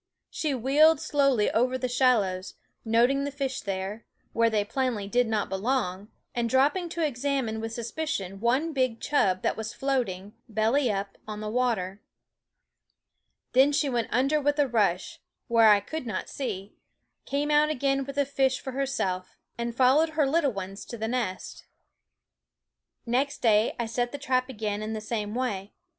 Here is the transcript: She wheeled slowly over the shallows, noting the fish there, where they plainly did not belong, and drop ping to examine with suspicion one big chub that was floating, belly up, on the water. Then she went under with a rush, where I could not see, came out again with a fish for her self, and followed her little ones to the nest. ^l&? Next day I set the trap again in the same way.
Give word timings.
She 0.31 0.55
wheeled 0.55 0.99
slowly 0.99 1.51
over 1.51 1.77
the 1.77 1.87
shallows, 1.87 2.55
noting 2.83 3.23
the 3.23 3.29
fish 3.29 3.61
there, 3.61 4.03
where 4.33 4.49
they 4.49 4.65
plainly 4.65 5.07
did 5.07 5.27
not 5.27 5.47
belong, 5.47 6.07
and 6.33 6.49
drop 6.49 6.73
ping 6.73 6.89
to 6.89 7.05
examine 7.05 7.61
with 7.61 7.71
suspicion 7.73 8.39
one 8.39 8.73
big 8.73 8.99
chub 8.99 9.43
that 9.43 9.55
was 9.55 9.75
floating, 9.75 10.33
belly 10.49 10.91
up, 10.91 11.19
on 11.27 11.39
the 11.39 11.51
water. 11.51 12.01
Then 13.53 13.71
she 13.71 13.89
went 13.89 14.07
under 14.11 14.41
with 14.41 14.57
a 14.57 14.67
rush, 14.67 15.19
where 15.47 15.69
I 15.69 15.79
could 15.79 16.07
not 16.07 16.27
see, 16.27 16.73
came 17.27 17.51
out 17.51 17.69
again 17.69 18.03
with 18.03 18.17
a 18.17 18.25
fish 18.25 18.59
for 18.59 18.71
her 18.71 18.87
self, 18.87 19.37
and 19.55 19.77
followed 19.77 20.11
her 20.17 20.25
little 20.25 20.49
ones 20.51 20.83
to 20.85 20.97
the 20.97 21.07
nest. 21.07 21.65
^l&? 23.03 23.11
Next 23.11 23.43
day 23.43 23.75
I 23.79 23.85
set 23.85 24.11
the 24.11 24.17
trap 24.17 24.49
again 24.49 24.81
in 24.81 24.93
the 24.93 24.99
same 24.99 25.35
way. 25.35 25.73